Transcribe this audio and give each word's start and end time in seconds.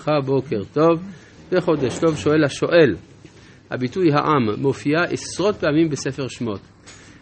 ברכה, 0.00 0.20
בוקר 0.26 0.64
טוב 0.72 1.00
וחודש 1.52 1.98
טוב, 1.98 2.16
שואל 2.16 2.44
השואל. 2.44 2.96
הביטוי 3.70 4.12
העם 4.12 4.60
מופיע 4.60 4.98
עשרות 5.10 5.56
פעמים 5.56 5.88
בספר 5.88 6.28
שמות, 6.28 6.60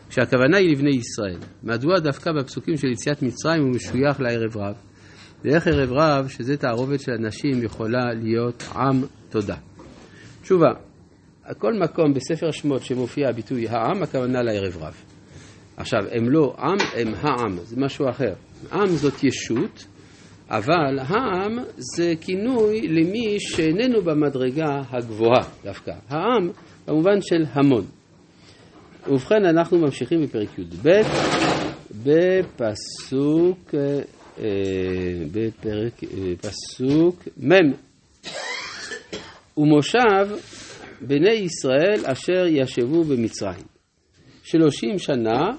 כשהכוונה 0.08 0.56
היא 0.56 0.72
לבני 0.72 0.91
ישראל. 0.91 1.38
מדוע 1.62 1.99
דווקא 1.99 2.33
בפסוקים 2.33 2.77
של 2.77 2.87
יציאת 2.87 3.22
מצרים 3.22 3.62
הוא 3.62 3.71
משוייך 3.71 4.21
לערב 4.21 4.56
רב? 4.56 4.75
ואיך 5.45 5.67
ערב 5.67 5.93
רב, 5.93 6.29
שזה 6.29 6.56
תערובת 6.56 7.01
של 7.01 7.12
אנשים, 7.12 7.62
יכולה 7.62 8.12
להיות 8.14 8.64
עם 8.75 9.02
תודה? 9.30 9.56
תשובה, 10.42 10.70
כל 11.58 11.72
מקום 11.80 12.14
בספר 12.14 12.50
שמות 12.50 12.82
שמופיע 12.82 13.29
הביטוי 13.29 13.68
העם, 13.68 14.02
הכוונה 14.02 14.42
לערב 14.42 14.76
רב. 14.80 14.95
עכשיו, 15.76 16.00
הם 16.10 16.30
לא 16.30 16.54
עם, 16.58 16.79
הם 16.96 17.14
העם, 17.20 17.56
זה 17.62 17.76
משהו 17.79 18.08
אחר. 18.08 18.34
עם 18.72 18.86
זאת 18.86 19.24
ישות, 19.24 19.86
אבל 20.51 20.99
העם 20.99 21.59
זה 21.77 22.12
כינוי 22.21 22.89
למי 22.89 23.37
שאיננו 23.41 24.03
במדרגה 24.03 24.83
הגבוהה 24.91 25.48
דווקא. 25.65 25.93
העם 26.09 26.51
במובן 26.87 27.20
של 27.20 27.45
המון. 27.52 27.84
ובכן, 29.11 29.45
אנחנו 29.45 29.79
ממשיכים 29.79 30.23
בפרק 30.23 30.59
י"ב, 30.59 30.89
בפסוק, 32.05 33.75
אה, 33.75 34.45
בפרק, 35.33 36.05
אה, 36.05 36.33
פסוק 36.41 37.28
מ' 37.39 37.73
ומושב 39.56 40.37
בני 41.01 41.33
ישראל 41.34 42.01
אשר 42.05 42.47
ישבו 42.47 43.05
במצרים. 43.05 43.67
שלושים 44.42 44.98
שנה 44.98 45.51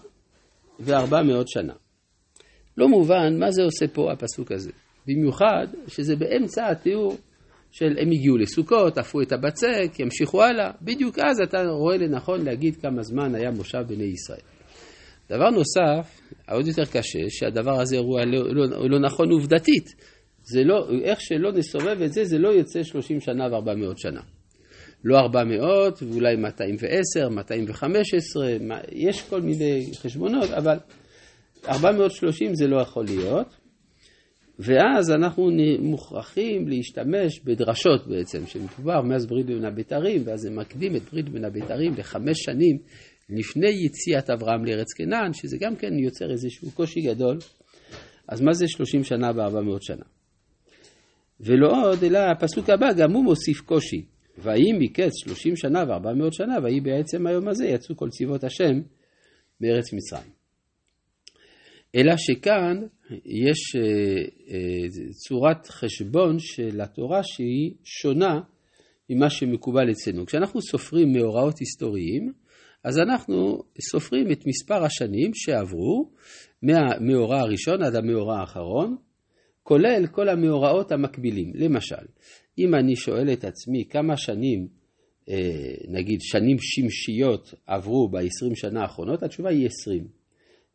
וארבע 0.80 1.22
מאות 1.22 1.48
שנה. 1.48 1.74
לא 2.80 2.88
מובן 2.88 3.40
מה 3.40 3.52
זה 3.52 3.64
עושה 3.64 3.88
פה 3.88 4.12
הפסוק 4.12 4.52
הזה. 4.52 4.72
במיוחד 5.08 5.68
שזה 5.88 6.16
באמצע 6.16 6.68
התיאור 6.72 7.18
של 7.72 7.96
הם 8.02 8.12
הגיעו 8.12 8.38
לסוכות, 8.38 8.98
עפו 8.98 9.22
את 9.22 9.32
הבצק, 9.32 10.00
ימשיכו 10.00 10.44
הלאה. 10.44 10.72
בדיוק 10.82 11.20
אז 11.20 11.42
אתה 11.44 11.64
רואה 11.64 11.98
לנכון 11.98 12.46
להגיד 12.46 12.76
כמה 12.76 13.04
זמן 13.04 13.36
היה 13.36 13.52
מושב 13.52 13.84
בני 13.88 14.04
ישראל. 14.04 14.40
דבר 15.30 15.50
נוסף, 15.50 16.20
העוד 16.48 16.68
יותר 16.68 16.86
קשה, 16.86 17.20
שהדבר 17.30 17.82
הזה 17.82 17.98
הוא 17.98 18.20
לא, 18.20 18.54
לא, 18.54 18.90
לא 18.90 19.00
נכון 19.00 19.32
עובדתית. 19.32 19.96
זה 20.44 20.64
לא, 20.64 20.90
איך 21.04 21.22
שלא 21.22 21.52
נסובב 21.52 22.02
את 22.02 22.14
זה, 22.14 22.26
זה 22.26 22.38
לא 22.38 22.50
יוצא 22.50 22.84
30 22.84 23.22
שנה 23.22 23.48
ו-400 23.52 23.98
שנה. 23.98 24.22
לא 25.04 25.20
400 25.20 26.04
ואולי 26.04 26.36
210, 26.36 27.30
215, 27.30 28.48
יש 28.92 29.22
כל 29.22 29.42
מיני 29.42 29.92
חשבונות, 29.96 30.50
אבל 30.50 30.78
430 31.68 32.56
זה 32.56 32.68
לא 32.68 32.82
יכול 32.82 33.06
להיות. 33.06 33.48
ואז 34.60 35.12
אנחנו 35.12 35.50
מוכרחים 35.80 36.68
להשתמש 36.68 37.40
בדרשות 37.44 38.08
בעצם, 38.08 38.46
שמדובר 38.46 39.02
מאז 39.02 39.26
ברית 39.26 39.46
בין 39.46 39.66
הבתרים, 39.66 40.22
ואז 40.26 40.40
זה 40.40 40.50
מקדים 40.52 40.96
את 40.96 41.02
ברית 41.02 41.30
בין 41.30 41.46
הבתרים 41.46 41.94
לחמש 41.98 42.38
שנים 42.40 42.78
לפני 43.30 43.70
יציאת 43.86 44.30
אברהם 44.30 44.66
לארץ 44.66 44.94
קנען, 44.98 45.34
שזה 45.34 45.58
גם 45.60 45.76
כן 45.76 46.00
יוצר 46.00 46.32
איזשהו 46.32 46.72
קושי 46.72 47.02
גדול. 47.02 47.38
אז 48.28 48.42
מה 48.42 48.54
זה 48.54 48.68
30 48.68 49.04
שנה 49.04 49.34
ב-400 49.34 49.78
שנה? 49.82 50.06
ולא 51.40 51.68
עוד, 51.84 52.04
אלא 52.04 52.20
הפסוק 52.20 52.70
הבא, 52.70 52.94
גם 52.94 53.12
הוא 53.12 53.24
מוסיף 53.24 53.62
קושי. 53.62 54.06
ויהי 54.38 54.74
מקץ 54.80 55.12
30 55.24 55.56
שנה 55.56 55.80
ו-400 55.80 56.32
שנה, 56.32 56.56
ויהי 56.64 56.82
בעצם 56.82 57.28
היום 57.28 57.48
הזה 57.48 57.66
יצאו 57.66 57.96
כל 57.96 58.10
צבאות 58.10 58.44
השם 58.44 58.82
מארץ 59.62 59.94
מצרים. 59.94 60.39
אלא 61.96 62.14
שכאן 62.18 62.78
יש 63.26 63.76
אה, 63.76 63.82
אה, 64.50 65.12
צורת 65.12 65.68
חשבון 65.68 66.40
של 66.40 66.82
התורה 66.82 67.22
שהיא 67.24 67.72
שונה 67.84 68.40
ממה 69.10 69.30
שמקובל 69.30 69.92
אצלנו. 69.92 70.26
כשאנחנו 70.26 70.62
סופרים 70.62 71.12
מאורעות 71.14 71.60
היסטוריים, 71.60 72.34
אז 72.84 73.00
אנחנו 73.00 73.64
סופרים 73.82 74.32
את 74.32 74.48
מספר 74.48 74.84
השנים 74.84 75.32
שעברו 75.34 76.12
מהמאורע 76.62 77.40
הראשון 77.40 77.84
עד 77.84 77.96
המאורע 77.96 78.40
האחרון, 78.40 78.96
כולל 79.64 80.08
כל 80.12 80.30
המאורעות 80.30 80.92
המקבילים. 80.92 81.52
למשל, 81.56 82.06
אם 82.58 82.76
אני 82.76 82.96
שואל 82.96 83.34
את 83.34 83.44
עצמי 83.44 83.86
כמה 83.90 84.18
שנים, 84.18 84.68
אה, 85.30 85.36
נגיד 85.88 86.20
שנים 86.22 86.58
שמשיות 86.60 87.54
עברו 87.68 88.10
ב-20 88.10 88.56
שנה 88.56 88.82
האחרונות, 88.82 89.24
התשובה 89.24 89.50
היא 89.50 89.68
20. 89.68 90.19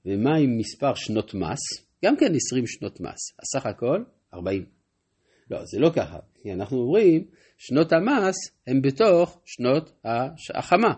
ומה 0.06 0.36
עם 0.36 0.58
מספר 0.58 0.94
שנות 0.94 1.34
מס? 1.34 1.60
גם 2.04 2.16
כן 2.16 2.34
20 2.34 2.66
שנות 2.66 3.00
מס. 3.00 3.32
אז 3.38 3.44
סך 3.54 3.66
הכל 3.66 4.02
40. 4.34 4.64
לא, 5.50 5.58
זה 5.64 5.80
לא 5.80 5.90
ככה, 5.96 6.18
כי 6.42 6.52
אנחנו 6.52 6.78
אומרים, 6.78 7.24
שנות 7.58 7.92
המס 7.92 8.34
הן 8.66 8.82
בתוך 8.82 9.40
שנות 9.44 9.90
החמה. 10.54 10.94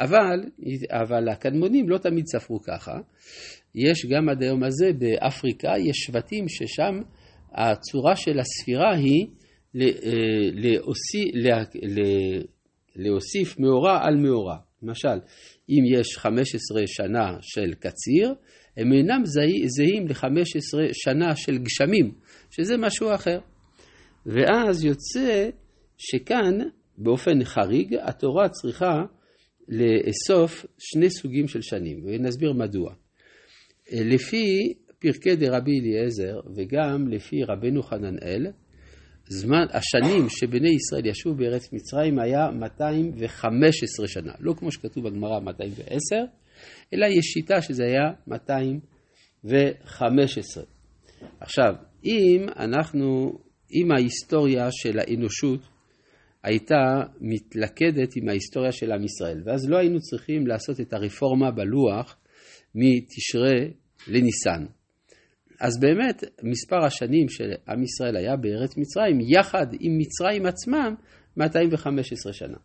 אבל, 0.00 0.40
אבל 0.88 1.28
הקדמונים 1.28 1.88
לא 1.88 1.98
תמיד 1.98 2.26
ספרו 2.26 2.62
ככה. 2.62 2.92
יש 3.74 4.06
גם 4.10 4.28
עד 4.28 4.42
היום 4.42 4.64
הזה 4.64 4.92
באפריקה, 4.98 5.72
יש 5.78 5.96
שבטים 5.96 6.48
ששם 6.48 7.00
הצורה 7.52 8.16
של 8.16 8.40
הספירה 8.40 8.94
היא 8.94 9.26
אה, 9.80 9.90
להוסיף, 12.96 13.58
מאורע 13.58 13.98
על 14.02 14.16
מאורע. 14.16 14.56
למשל, 14.84 15.18
אם 15.68 15.84
יש 15.86 16.18
15 16.18 16.82
שנה 16.86 17.36
של 17.40 17.74
קציר, 17.74 18.34
הם 18.76 18.92
אינם 18.92 19.22
זהים 19.66 20.08
ל-15 20.08 20.78
שנה 20.92 21.36
של 21.36 21.58
גשמים, 21.58 22.12
שזה 22.50 22.76
משהו 22.76 23.14
אחר. 23.14 23.38
ואז 24.26 24.84
יוצא 24.84 25.50
שכאן, 25.98 26.58
באופן 26.98 27.44
חריג, 27.44 27.94
התורה 28.02 28.48
צריכה 28.48 29.02
לאסוף 29.68 30.66
שני 30.78 31.10
סוגים 31.10 31.48
של 31.48 31.62
שנים, 31.62 32.04
ונסביר 32.04 32.52
מדוע. 32.52 32.94
לפי 33.92 34.74
פרקי 34.98 35.36
דרבי 35.36 35.80
אליעזר 35.80 36.40
וגם 36.56 37.08
לפי 37.08 37.44
רבנו 37.44 37.82
חננאל, 37.82 38.46
זמן, 39.28 39.66
השנים 39.70 40.28
שבני 40.28 40.68
ישראל 40.68 41.06
ישבו 41.06 41.34
בארץ 41.34 41.72
מצרים 41.72 42.18
היה 42.18 42.50
215 42.50 44.08
שנה. 44.08 44.32
לא 44.40 44.54
כמו 44.56 44.72
שכתוב 44.72 45.08
בגמרא 45.08 45.40
210, 45.40 46.16
אלא 46.94 47.06
יש 47.06 47.26
שיטה 47.26 47.62
שזה 47.62 47.84
היה 47.84 48.12
215. 48.26 50.64
עכשיו, 51.40 51.74
אם 52.04 52.46
אנחנו, 52.56 53.38
אם 53.74 53.92
ההיסטוריה 53.92 54.68
של 54.70 54.98
האנושות 54.98 55.60
הייתה 56.42 57.02
מתלכדת 57.20 58.16
עם 58.16 58.28
ההיסטוריה 58.28 58.72
של 58.72 58.92
עם 58.92 59.04
ישראל, 59.04 59.42
ואז 59.46 59.68
לא 59.68 59.76
היינו 59.76 60.00
צריכים 60.00 60.46
לעשות 60.46 60.80
את 60.80 60.92
הרפורמה 60.92 61.50
בלוח 61.50 62.16
מתשרי 62.74 63.70
לניסן. 64.08 64.64
אז 65.60 65.80
באמת, 65.80 66.24
מספר 66.42 66.84
השנים 66.84 67.28
שעם 67.28 67.82
ישראל 67.82 68.16
היה 68.16 68.36
בארץ 68.36 68.76
מצרים, 68.76 69.20
יחד 69.20 69.66
עם 69.80 69.98
מצרים 69.98 70.46
עצמם, 70.46 70.94
215 71.36 72.32
שנה. 72.32 72.56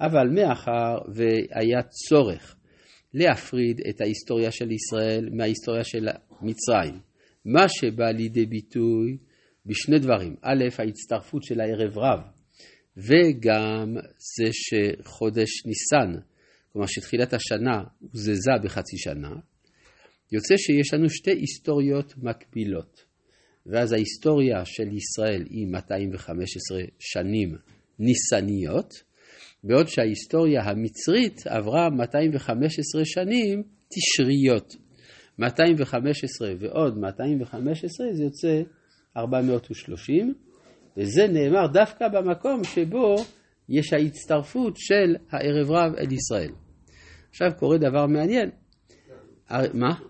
אבל 0.00 0.28
מאחר 0.28 0.98
והיה 1.14 1.82
צורך 1.82 2.56
להפריד 3.14 3.80
את 3.88 4.00
ההיסטוריה 4.00 4.50
של 4.50 4.70
ישראל 4.70 5.28
מההיסטוריה 5.32 5.84
של 5.84 6.08
מצרים, 6.42 7.00
מה 7.44 7.68
שבא 7.68 8.10
לידי 8.10 8.46
ביטוי 8.46 9.18
בשני 9.66 9.98
דברים. 9.98 10.36
א', 10.42 10.64
ההצטרפות 10.78 11.42
של 11.42 11.60
הערב 11.60 11.98
רב, 11.98 12.20
וגם 12.96 13.94
זה 14.36 14.50
שחודש 14.52 15.66
ניסן, 15.66 16.20
כלומר 16.72 16.86
שתחילת 16.86 17.32
השנה 17.32 17.82
הוזזה 18.00 18.52
בחצי 18.62 18.98
שנה, 18.98 19.30
יוצא 20.32 20.56
שיש 20.56 20.94
לנו 20.94 21.10
שתי 21.10 21.30
היסטוריות 21.30 22.14
מקבילות. 22.16 23.04
ואז 23.66 23.92
ההיסטוריה 23.92 24.64
של 24.64 24.92
ישראל 24.92 25.44
היא 25.50 25.66
215 25.66 26.78
שנים 26.98 27.56
ניסניות, 27.98 29.02
בעוד 29.64 29.88
שההיסטוריה 29.88 30.62
המצרית 30.62 31.46
עברה 31.46 31.90
215 31.90 33.04
שנים 33.04 33.62
תשריות. 33.88 34.76
215 35.38 36.52
ועוד 36.58 36.98
215 36.98 38.06
זה 38.12 38.24
יוצא 38.24 38.62
430, 39.16 40.34
וזה 40.96 41.26
נאמר 41.26 41.66
דווקא 41.72 42.08
במקום 42.08 42.64
שבו 42.64 43.16
יש 43.68 43.92
ההצטרפות 43.92 44.76
של 44.76 45.16
הערב 45.30 45.70
רב 45.70 45.94
אל 45.94 46.12
ישראל. 46.12 46.52
עכשיו 47.30 47.48
קורה 47.58 47.78
דבר 47.78 48.06
מעניין. 48.06 48.50
מה? 49.74 50.09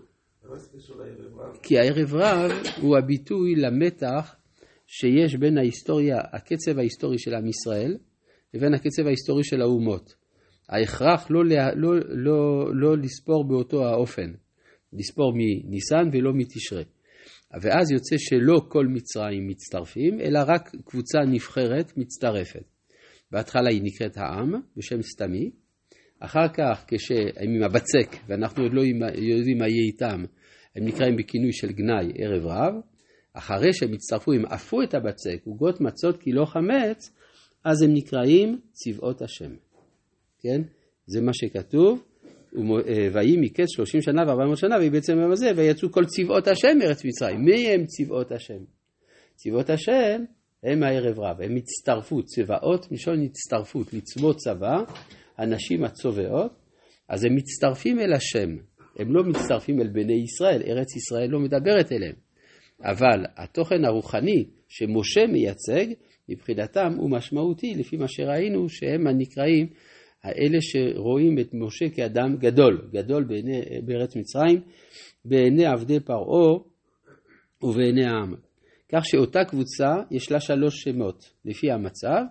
כי 1.63 1.77
הערב 1.77 2.13
רב 2.13 2.51
הוא 2.81 2.97
הביטוי 2.97 3.55
למתח 3.55 4.35
שיש 4.87 5.35
בין 5.35 5.57
ההיסטוריה, 5.57 6.17
הקצב 6.33 6.77
ההיסטורי 6.77 7.19
של 7.19 7.33
עם 7.33 7.47
ישראל, 7.47 7.97
לבין 8.53 8.73
הקצב 8.73 9.05
ההיסטורי 9.05 9.43
של 9.43 9.61
האומות. 9.61 10.13
ההכרח 10.69 11.27
לא, 11.29 11.45
לא, 11.75 11.93
לא, 12.09 12.69
לא 12.75 12.97
לספור 12.97 13.47
באותו 13.47 13.85
האופן, 13.85 14.33
לספור 14.93 15.33
מניסן 15.35 16.09
ולא 16.13 16.31
מתשרה. 16.33 16.83
ואז 17.61 17.91
יוצא 17.91 18.15
שלא 18.17 18.61
כל 18.67 18.87
מצרים 18.87 19.47
מצטרפים, 19.47 20.21
אלא 20.21 20.39
רק 20.47 20.69
קבוצה 20.85 21.19
נבחרת 21.19 21.97
מצטרפת. 21.97 22.63
בהתחלה 23.31 23.69
היא 23.69 23.81
נקראת 23.83 24.17
העם, 24.17 24.53
בשם 24.77 25.01
סתמי, 25.01 25.51
אחר 26.21 26.47
כך 26.53 26.83
כשהם 26.87 27.55
עם 27.55 27.63
הבצק, 27.63 28.17
ואנחנו 28.27 28.63
עוד 28.63 28.73
לא 28.73 28.81
יודעים 28.81 29.57
מה 29.57 29.67
יהיה 29.67 29.85
איתם, 29.87 30.23
הם 30.75 30.85
נקראים 30.85 31.15
בכינוי 31.15 31.53
של 31.53 31.71
גנאי 31.71 32.11
ערב 32.15 32.45
רב, 32.45 32.73
אחרי 33.33 33.73
שהם 33.73 33.93
הצטרפו, 33.93 34.33
הם 34.33 34.45
עפו 34.45 34.81
את 34.83 34.93
הבצק, 34.93 35.45
עוגות 35.45 35.81
מצות 35.81 36.21
כי 36.21 36.31
לא 36.31 36.45
חמץ, 36.45 37.11
אז 37.63 37.81
הם 37.81 37.93
נקראים 37.93 38.59
צבאות 38.71 39.21
השם. 39.21 39.51
כן? 40.39 40.61
זה 41.05 41.21
מה 41.21 41.33
שכתוב, 41.33 42.03
אה, 42.57 43.07
ויהי 43.13 43.37
מקץ 43.37 43.65
שלושים 43.67 44.01
שנה 44.01 44.21
וארבע 44.27 44.45
מאות 44.45 44.57
שנה, 44.57 44.75
והיא 44.77 44.91
בעצם 44.91 45.17
היום 45.17 45.31
הזה, 45.31 45.51
ויצאו 45.55 45.91
כל 45.91 46.05
צבאות 46.05 46.47
השם 46.47 46.77
מארץ 46.79 47.05
מצרים. 47.05 47.45
מי 47.45 47.67
הם 47.67 47.85
צבאות 47.85 48.31
השם? 48.31 48.63
צבאות 49.35 49.69
השם 49.69 50.23
הם 50.63 50.83
הערב 50.83 51.19
רב, 51.19 51.41
הם 51.41 51.55
הצטרפות, 51.55 52.25
צבאות 52.25 52.91
מלשון 52.91 53.23
הצטרפות, 53.23 53.93
לצבוא 53.93 54.33
צבא, 54.33 54.83
הנשים 55.41 55.83
הצובעות, 55.83 56.51
אז 57.09 57.23
הם 57.23 57.35
מצטרפים 57.35 57.99
אל 57.99 58.13
השם, 58.13 58.49
הם 58.99 59.13
לא 59.13 59.23
מצטרפים 59.23 59.81
אל 59.81 59.87
בני 59.87 60.23
ישראל, 60.23 60.61
ארץ 60.67 60.95
ישראל 60.95 61.29
לא 61.29 61.39
מדברת 61.39 61.91
אליהם. 61.91 62.15
אבל 62.83 63.25
התוכן 63.37 63.85
הרוחני 63.85 64.45
שמשה 64.67 65.27
מייצג, 65.27 65.85
מבחינתם 66.29 66.93
הוא 66.97 67.11
משמעותי, 67.11 67.75
לפי 67.75 67.97
מה 67.97 68.07
שראינו, 68.07 68.69
שהם 68.69 69.07
הנקראים 69.07 69.67
האלה 70.23 70.57
שרואים 70.61 71.39
את 71.39 71.53
משה 71.53 71.89
כאדם 71.95 72.35
גדול, 72.37 72.89
גדול 72.93 73.23
בעיני, 73.23 73.61
בארץ 73.85 74.15
מצרים, 74.15 74.61
בעיני 75.25 75.65
עבדי 75.65 75.99
פרעה 75.99 76.59
ובעיני 77.63 78.05
העם. 78.05 78.35
כך 78.93 79.05
שאותה 79.05 79.45
קבוצה 79.45 79.95
יש 80.11 80.31
לה 80.31 80.39
שלוש 80.39 80.83
שמות, 80.83 81.33
לפי 81.45 81.71
המצב, 81.71 82.21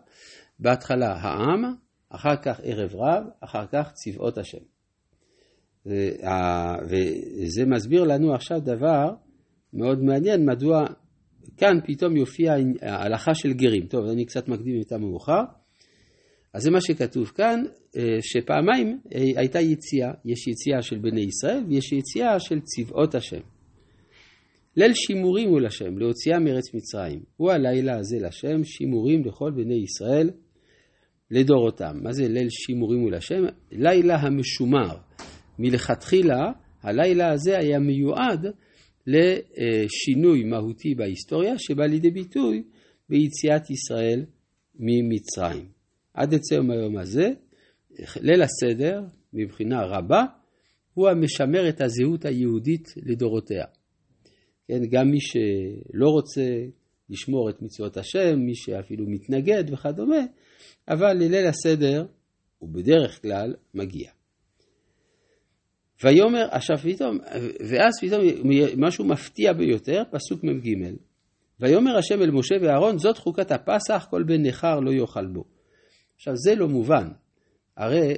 בהתחלה 0.58 1.12
העם, 1.12 1.74
אחר 2.10 2.36
כך 2.36 2.60
ערב 2.62 2.90
רב, 2.94 3.24
אחר 3.40 3.66
כך 3.66 3.92
צבאות 3.92 4.38
השם. 4.38 4.58
וזה 5.86 7.66
מסביר 7.66 8.04
לנו 8.04 8.34
עכשיו 8.34 8.60
דבר 8.60 9.10
מאוד 9.72 10.02
מעניין, 10.02 10.46
מדוע 10.46 10.84
כאן 11.56 11.78
פתאום 11.86 12.16
יופיע 12.16 12.54
ההלכה 12.82 13.34
של 13.34 13.52
גרים. 13.52 13.86
טוב, 13.86 14.06
אני 14.06 14.24
קצת 14.24 14.48
מקדים 14.48 14.74
יותר 14.74 14.98
מאוחר. 14.98 15.42
אז 16.52 16.62
זה 16.62 16.70
מה 16.70 16.80
שכתוב 16.80 17.28
כאן, 17.28 17.64
אה, 17.96 18.02
שפעמיים 18.20 19.00
אה, 19.14 19.20
הייתה 19.36 19.60
יציאה, 19.60 20.12
יש 20.24 20.48
יציאה 20.48 20.82
של 20.82 20.98
בני 20.98 21.20
ישראל 21.20 21.64
ויש 21.68 21.92
יציאה 21.92 22.40
של 22.40 22.60
צבאות 22.60 23.14
השם. 23.14 23.40
ליל 24.76 24.94
שימורים 24.94 25.48
הוא 25.48 25.60
לשם, 25.60 25.98
להוציאה 25.98 26.38
מארץ 26.38 26.74
מצרים. 26.74 27.22
הוא 27.36 27.50
הלילה 27.50 27.98
הזה 27.98 28.16
לשם, 28.20 28.64
שימורים 28.64 29.24
לכל 29.24 29.50
בני 29.50 29.74
ישראל 29.74 30.30
לדורותם. 31.30 31.96
מה 32.02 32.12
זה 32.12 32.28
ליל 32.28 32.48
שימורים 32.50 33.00
הוא 33.00 33.10
לשם? 33.10 33.42
לילה 33.72 34.16
המשומר. 34.16 34.96
מלכתחילה, 35.58 36.52
הלילה 36.82 37.32
הזה 37.32 37.58
היה 37.58 37.78
מיועד 37.78 38.46
לשינוי 39.06 40.44
מהותי 40.44 40.94
בהיסטוריה, 40.94 41.58
שבא 41.58 41.84
לידי 41.84 42.10
ביטוי 42.10 42.62
ביציאת 43.08 43.70
ישראל 43.70 44.24
ממצרים. 44.74 45.66
עד 46.14 46.34
עצם 46.34 46.70
היום 46.70 46.98
הזה, 46.98 47.28
ליל 48.20 48.42
הסדר, 48.42 49.02
מבחינה 49.32 49.82
רבה, 49.82 50.24
הוא 50.94 51.08
המשמר 51.08 51.68
את 51.68 51.80
הזהות 51.80 52.24
היהודית 52.24 52.88
לדורותיה. 52.96 53.64
כן, 54.68 54.80
גם 54.90 55.10
מי 55.10 55.20
שלא 55.20 56.08
רוצה 56.08 56.64
לשמור 57.10 57.50
את 57.50 57.62
מצוות 57.62 57.96
השם, 57.96 58.38
מי 58.38 58.54
שאפילו 58.54 59.06
מתנגד 59.08 59.64
וכדומה, 59.72 60.20
אבל 60.88 61.12
לליל 61.12 61.46
הסדר 61.46 62.06
הוא 62.58 62.70
בדרך 62.72 63.22
כלל 63.22 63.54
מגיע. 63.74 64.10
ויאמר, 66.04 66.48
עכשיו 66.50 66.78
פתאום, 66.78 67.18
ואז 67.68 67.92
פתאום 68.00 68.22
משהו 68.76 69.04
מפתיע 69.04 69.52
ביותר, 69.52 70.02
פסוק 70.10 70.44
מ"ג. 70.44 70.94
ויאמר 71.60 71.96
השם 71.98 72.22
אל 72.22 72.30
משה 72.30 72.54
ואהרון, 72.62 72.98
זאת 72.98 73.18
חוקת 73.18 73.52
הפסח, 73.52 74.06
כל 74.10 74.22
בן 74.22 74.46
נכר 74.46 74.80
לא 74.80 74.90
יאכל 74.90 75.26
בו. 75.26 75.44
עכשיו 76.16 76.36
זה 76.36 76.54
לא 76.54 76.68
מובן, 76.68 77.08
הרי 77.76 78.14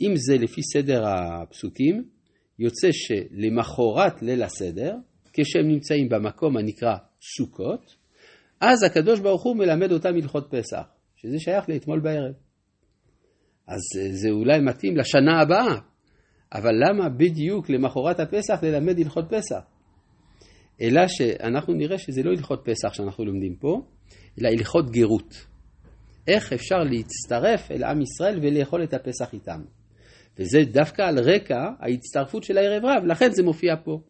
אם 0.00 0.12
זה 0.16 0.38
לפי 0.38 0.62
סדר 0.62 1.04
הפסוקים, 1.06 2.04
יוצא 2.58 2.88
שלמחרת 2.92 4.22
ליל 4.22 4.42
הסדר, 4.42 4.94
כשהם 5.32 5.68
נמצאים 5.68 6.08
במקום 6.08 6.56
הנקרא 6.56 6.96
סוכות, 7.36 7.94
אז 8.60 8.82
הקדוש 8.82 9.20
ברוך 9.20 9.42
הוא 9.42 9.56
מלמד 9.56 9.92
אותם 9.92 10.14
הלכות 10.14 10.46
פסח, 10.50 10.82
שזה 11.24 11.38
שייך 11.38 11.68
לאתמול 11.68 12.00
בערב. 12.00 12.34
אז 13.68 13.80
זה 14.10 14.30
אולי 14.30 14.60
מתאים 14.60 14.96
לשנה 14.96 15.40
הבאה, 15.40 15.76
אבל 16.54 16.72
למה 16.88 17.08
בדיוק 17.08 17.70
למחרת 17.70 18.20
הפסח 18.20 18.62
ללמד 18.62 18.98
הלכות 18.98 19.24
פסח? 19.30 19.60
אלא 20.80 21.00
שאנחנו 21.08 21.74
נראה 21.74 21.98
שזה 21.98 22.22
לא 22.22 22.30
הלכות 22.30 22.62
פסח 22.64 22.94
שאנחנו 22.94 23.24
לומדים 23.24 23.56
פה, 23.56 23.82
אלא 24.40 24.48
הלכות 24.48 24.90
גרות. 24.90 25.46
איך 26.28 26.52
אפשר 26.52 26.76
להצטרף 26.76 27.70
אל 27.70 27.84
עם 27.84 28.02
ישראל 28.02 28.38
ולאכול 28.42 28.84
את 28.84 28.94
הפסח 28.94 29.32
איתם. 29.32 29.60
וזה 30.38 30.58
דווקא 30.72 31.02
על 31.02 31.18
רקע 31.18 31.58
ההצטרפות 31.80 32.44
של 32.44 32.58
הערב 32.58 32.84
רב, 32.84 33.04
לכן 33.04 33.30
זה 33.30 33.42
מופיע 33.42 33.74
פה. 33.84 34.00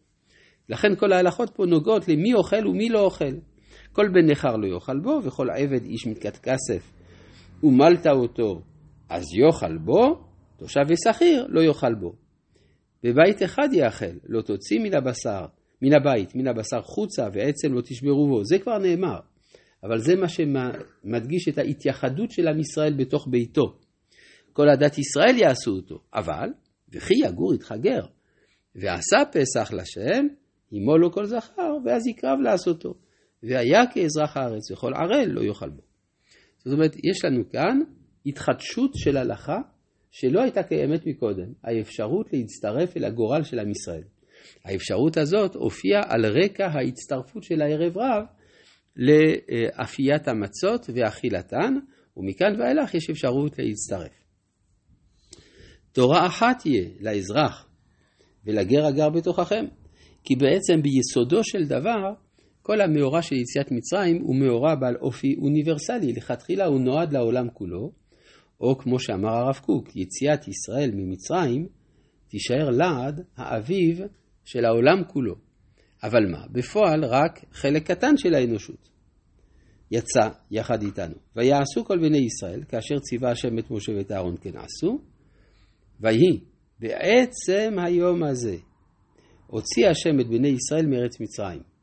לכן 0.69 0.95
כל 0.95 1.13
ההלכות 1.13 1.49
פה 1.55 1.65
נוגעות 1.65 2.07
למי 2.07 2.33
אוכל 2.33 2.67
ומי 2.67 2.89
לא 2.89 2.99
אוכל. 2.99 3.33
כל 3.91 4.07
בן 4.13 4.31
נכר 4.31 4.55
לא 4.55 4.67
יאכל 4.67 4.99
בו, 4.99 5.19
וכל 5.23 5.49
עבד 5.49 5.83
איש 5.83 6.07
מתקת 6.07 6.37
כסף 6.37 6.94
ומלת 7.65 8.07
אותו, 8.07 8.61
אז 9.09 9.23
יאכל 9.33 9.77
בו, 9.77 10.19
תושב 10.57 10.81
ושכיר 10.87 11.45
לא 11.49 11.61
יאכל 11.61 11.93
בו. 11.93 12.15
בבית 13.03 13.43
אחד 13.43 13.67
יאכל, 13.73 14.15
לא 14.29 14.41
תוציא 14.41 14.79
מן 14.79 14.95
הבשר, 14.97 15.45
מן 15.81 15.93
הבית, 15.93 16.35
מן 16.35 16.47
הבשר 16.47 16.81
חוצה 16.81 17.27
ועצם 17.33 17.73
לא 17.73 17.81
תשברו 17.81 18.27
בו. 18.27 18.43
זה 18.43 18.59
כבר 18.59 18.77
נאמר. 18.77 19.19
אבל 19.83 19.99
זה 19.99 20.15
מה 20.15 20.27
שמדגיש 20.29 21.47
את 21.49 21.57
ההתייחדות 21.57 22.31
של 22.31 22.47
עם 22.47 22.59
ישראל 22.59 22.93
בתוך 22.93 23.27
ביתו. 23.31 23.79
כל 24.53 24.69
עדת 24.69 24.97
ישראל 24.97 25.37
יעשו 25.37 25.71
אותו, 25.71 25.99
אבל, 26.13 26.49
וכי 26.93 27.13
יגור 27.25 27.53
איתך 27.53 27.73
גר, 27.81 28.05
ועשה 28.75 29.17
פסח 29.31 29.73
לשם, 29.73 30.27
עמו 30.71 30.97
לו 30.97 31.11
כל 31.11 31.25
זכר, 31.25 31.71
ואז 31.85 32.07
יקרב 32.07 32.39
לעשותו. 32.43 32.93
והיה 33.43 33.81
כאזרח 33.93 34.37
הארץ, 34.37 34.71
וכל 34.71 34.93
ערל 34.93 35.25
לא 35.25 35.41
יאכל 35.41 35.69
בו. 35.69 35.81
זאת 36.65 36.73
אומרת, 36.73 36.95
יש 37.03 37.25
לנו 37.25 37.49
כאן 37.49 37.79
התחדשות 38.25 38.91
של 38.95 39.17
הלכה 39.17 39.57
שלא 40.11 40.41
הייתה 40.41 40.63
קיימת 40.63 41.07
מקודם, 41.07 41.53
האפשרות 41.63 42.33
להצטרף 42.33 42.97
אל 42.97 43.05
הגורל 43.05 43.43
של 43.43 43.59
עם 43.59 43.69
ישראל. 43.69 44.03
האפשרות 44.65 45.17
הזאת 45.17 45.55
הופיעה 45.55 46.01
על 46.07 46.25
רקע 46.25 46.67
ההצטרפות 46.67 47.43
של 47.43 47.61
הערב 47.61 47.97
רב 47.97 48.23
לאפיית 48.95 50.27
המצות 50.27 50.89
ואכילתן, 50.95 51.73
ומכאן 52.17 52.61
ואילך 52.61 52.93
יש 52.93 53.09
אפשרות 53.09 53.59
להצטרף. 53.59 54.23
תורה 55.91 56.27
אחת 56.27 56.59
תהיה 56.59 56.89
לאזרח 56.99 57.69
ולגר 58.45 58.85
הגר 58.85 59.09
בתוככם, 59.09 59.65
כי 60.23 60.35
בעצם 60.35 60.81
ביסודו 60.81 61.43
של 61.43 61.63
דבר, 61.67 62.13
כל 62.65 62.81
המאורע 62.81 63.21
של 63.21 63.35
יציאת 63.35 63.71
מצרים 63.71 64.21
הוא 64.21 64.35
מאורע 64.35 64.75
בעל 64.75 64.95
אופי 65.01 65.35
אוניברסלי, 65.41 66.13
לכתחילה 66.13 66.65
הוא 66.65 66.79
נועד 66.79 67.13
לעולם 67.13 67.49
כולו, 67.53 67.91
או 68.61 68.77
כמו 68.77 68.99
שאמר 68.99 69.29
הרב 69.29 69.55
קוק, 69.55 69.95
יציאת 69.95 70.47
ישראל 70.47 70.91
ממצרים 70.93 71.67
תישאר 72.27 72.69
לעד 72.69 73.21
האביב 73.37 74.01
של 74.45 74.65
העולם 74.65 75.03
כולו. 75.07 75.35
אבל 76.03 76.31
מה? 76.31 76.45
בפועל 76.51 77.05
רק 77.05 77.45
חלק 77.51 77.91
קטן 77.91 78.17
של 78.17 78.33
האנושות 78.33 78.89
יצא 79.91 80.29
יחד 80.51 80.81
איתנו. 80.81 81.15
ויעשו 81.35 81.85
כל 81.85 81.97
בני 81.97 82.17
ישראל, 82.17 82.63
כאשר 82.63 82.95
ציווה 82.99 83.31
השם 83.31 83.59
את 83.59 83.71
משה 83.71 83.91
ואת 83.97 84.11
אהרון 84.11 84.35
כן 84.41 84.57
עשו, 84.57 84.99
ויהי 85.99 86.39
בעצם 86.79 87.75
היום 87.85 88.23
הזה 88.23 88.57
הוציא 89.47 89.87
השם 89.87 90.19
את 90.19 90.27
בני 90.27 90.47
ישראל 90.47 90.85
מארץ 90.85 91.21
מצרים. 91.21 91.74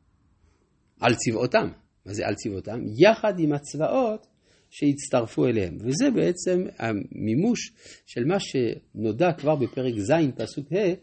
על 1.03 1.15
צבאותם. 1.15 1.67
מה 2.05 2.13
זה 2.13 2.27
על 2.27 2.35
צבאותם? 2.35 2.79
יחד 2.97 3.39
עם 3.39 3.53
הצבאות 3.53 4.27
שהצטרפו 4.69 5.45
אליהם. 5.45 5.77
וזה 5.79 6.11
בעצם 6.15 6.65
המימוש 6.79 7.71
של 8.05 8.25
מה 8.25 8.37
שנודע 8.39 9.33
כבר 9.33 9.55
בפרק 9.55 9.93
ז', 9.97 10.11
פסוק 10.35 10.73
ה', 10.73 10.93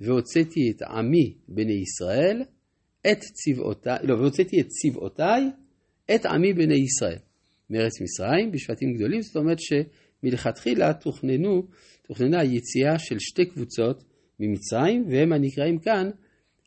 והוצאתי 0.00 0.70
את 0.70 0.82
עמי 0.82 1.34
בני 1.48 1.82
ישראל, 1.82 2.42
את 3.06 3.18
צבאותיי, 3.18 3.98
לא, 4.02 4.14
והוצאתי 4.14 4.60
את 4.60 4.66
צבאותיי, 4.68 5.42
את 6.14 6.26
עמי 6.26 6.52
בני 6.52 6.78
ישראל. 6.84 7.18
מארץ 7.70 8.00
מצרים, 8.00 8.52
בשבטים 8.52 8.94
גדולים, 8.94 9.22
זאת 9.22 9.36
אומרת 9.36 9.58
שמלכתחילה 9.60 10.94
תוכננו, 10.94 11.62
תוכננה 12.06 12.44
יציאה 12.44 12.98
של 12.98 13.18
שתי 13.18 13.46
קבוצות 13.46 14.04
ממצרים, 14.40 15.04
והם 15.08 15.32
הנקראים 15.32 15.78
כאן 15.78 16.10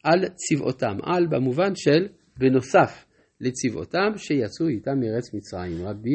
על 0.03 0.19
צבאותם, 0.35 0.97
על 1.03 1.27
במובן 1.27 1.75
של 1.75 2.07
בנוסף 2.37 3.05
לצבאותם 3.41 4.17
שיצאו 4.17 4.67
איתם 4.67 4.99
מארץ 4.99 5.33
מצרים. 5.33 5.87
רבי 5.87 6.09